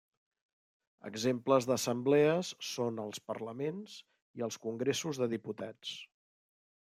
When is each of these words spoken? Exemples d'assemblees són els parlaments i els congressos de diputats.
Exemples 1.09 1.67
d'assemblees 1.71 2.49
són 2.69 2.97
els 3.03 3.21
parlaments 3.33 3.99
i 4.41 4.47
els 4.49 4.59
congressos 4.65 5.21
de 5.25 5.29
diputats. 5.35 5.95